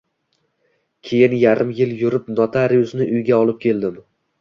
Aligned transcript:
Keyin 1.09 1.37
yarim 1.43 1.75
yil 1.81 1.93
yurib 2.01 2.35
notariusni 2.41 3.11
uyga 3.15 3.43
olib 3.47 3.65
keldim. 3.71 4.05